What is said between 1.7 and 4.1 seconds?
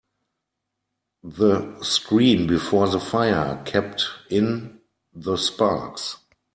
screen before the fire kept